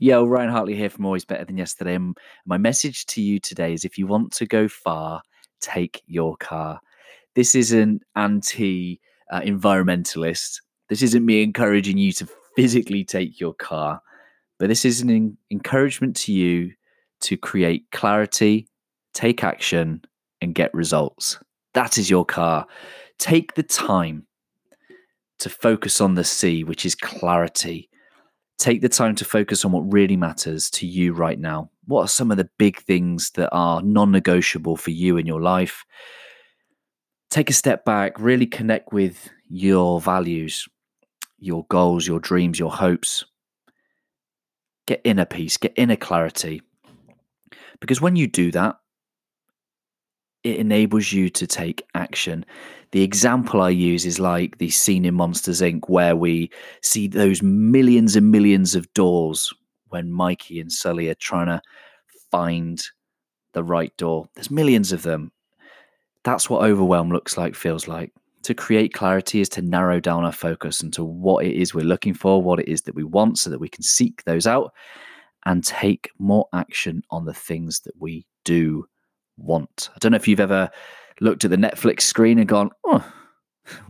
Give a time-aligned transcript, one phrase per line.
[0.00, 1.96] Yo, Ryan Hartley here from Always Better Than Yesterday.
[1.96, 5.22] And my message to you today is if you want to go far,
[5.60, 6.78] take your car.
[7.34, 9.00] This isn't anti
[9.32, 10.60] uh, environmentalist.
[10.88, 14.00] This isn't me encouraging you to physically take your car,
[14.60, 16.70] but this is an encouragement to you
[17.22, 18.68] to create clarity,
[19.14, 20.02] take action,
[20.40, 21.40] and get results.
[21.74, 22.68] That is your car.
[23.18, 24.28] Take the time
[25.40, 27.87] to focus on the C, which is clarity
[28.58, 31.70] take the time to focus on what really matters to you right now.
[31.86, 35.40] What are some of the big things that are non negotiable for you in your
[35.40, 35.84] life?
[37.30, 40.68] Take a step back, really connect with your values,
[41.38, 43.24] your goals, your dreams, your hopes.
[44.86, 46.62] Get inner peace, get inner clarity.
[47.80, 48.76] Because when you do that,
[50.44, 52.44] it enables you to take action.
[52.92, 56.50] The example I use is like the scene in Monsters Inc., where we
[56.82, 59.52] see those millions and millions of doors
[59.88, 61.60] when Mikey and Sully are trying to
[62.30, 62.82] find
[63.52, 64.26] the right door.
[64.34, 65.32] There's millions of them.
[66.24, 68.12] That's what overwhelm looks like, feels like.
[68.44, 72.14] To create clarity is to narrow down our focus into what it is we're looking
[72.14, 74.72] for, what it is that we want, so that we can seek those out
[75.44, 78.86] and take more action on the things that we do
[79.38, 79.90] want.
[79.94, 80.70] I don't know if you've ever
[81.20, 83.04] looked at the Netflix screen and gone, oh,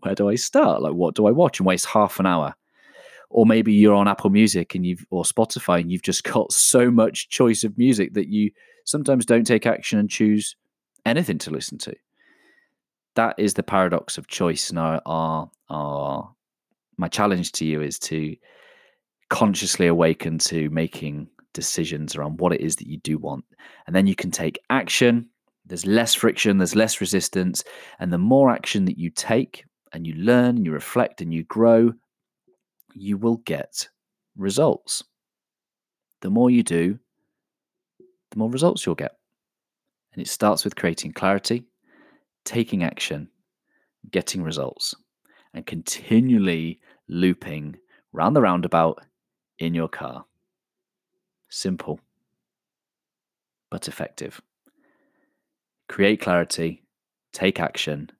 [0.00, 0.82] where do I start?
[0.82, 1.58] Like, what do I watch?
[1.58, 2.54] And waste half an hour.
[3.30, 6.90] Or maybe you're on Apple Music and you've or Spotify and you've just got so
[6.90, 8.50] much choice of music that you
[8.84, 10.56] sometimes don't take action and choose
[11.04, 11.94] anything to listen to.
[13.16, 14.70] That is the paradox of choice.
[14.70, 16.34] And our, our, our
[16.96, 18.36] my challenge to you is to
[19.30, 23.44] consciously awaken to making decisions around what it is that you do want.
[23.86, 25.28] And then you can take action
[25.66, 27.64] there's less friction, there's less resistance.
[27.98, 31.44] And the more action that you take and you learn and you reflect and you
[31.44, 31.92] grow,
[32.94, 33.88] you will get
[34.36, 35.02] results.
[36.20, 36.98] The more you do,
[38.30, 39.16] the more results you'll get.
[40.12, 41.64] And it starts with creating clarity,
[42.44, 43.28] taking action,
[44.10, 44.94] getting results,
[45.54, 47.76] and continually looping
[48.12, 49.02] round the roundabout
[49.58, 50.24] in your car.
[51.48, 52.00] Simple,
[53.70, 54.40] but effective.
[55.94, 56.82] Create clarity,
[57.32, 58.10] take action,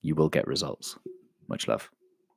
[0.00, 0.98] you will get results.
[1.46, 1.88] Much love.